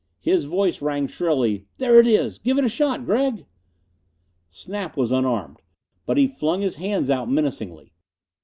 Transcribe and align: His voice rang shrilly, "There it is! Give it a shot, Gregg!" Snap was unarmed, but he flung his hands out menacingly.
His 0.21 0.45
voice 0.45 0.81
rang 0.81 1.05
shrilly, 1.05 1.67
"There 1.77 1.99
it 1.99 2.07
is! 2.07 2.39
Give 2.39 2.57
it 2.57 2.63
a 2.65 2.69
shot, 2.69 3.05
Gregg!" 3.05 3.45
Snap 4.49 4.97
was 4.97 5.11
unarmed, 5.11 5.57
but 6.07 6.17
he 6.17 6.25
flung 6.25 6.61
his 6.61 6.77
hands 6.77 7.11
out 7.11 7.29
menacingly. 7.29 7.93